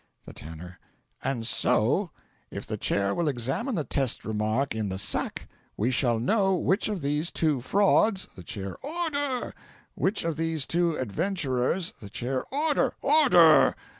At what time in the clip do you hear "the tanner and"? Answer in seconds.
0.25-1.45